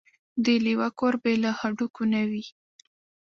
د 0.43 0.45
لېوه 0.65 0.87
کور 0.99 1.13
بې 1.23 1.33
له 1.43 1.51
هډوکو 1.59 2.03
نه 2.13 2.21
وي. 2.29 2.45